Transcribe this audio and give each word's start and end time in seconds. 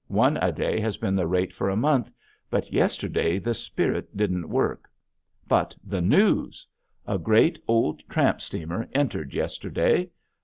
One 0.07 0.37
a 0.37 0.51
day 0.51 0.79
has 0.79 0.97
been 0.97 1.15
the 1.15 1.27
rate 1.27 1.53
for 1.53 1.69
a 1.69 1.75
month 1.75 2.09
but 2.49 2.73
yesterday 2.73 3.37
the 3.37 3.53
spirit 3.53 4.17
didn't 4.17 4.49
work. 4.49 4.89
But 5.47 5.75
the 5.83 6.01
news! 6.01 6.65
A 7.05 7.19
great, 7.19 7.59
old 7.67 8.01
tramp 8.09 8.41
steamer 8.41 8.89
entered 8.93 9.35
yesterday. 9.35 10.09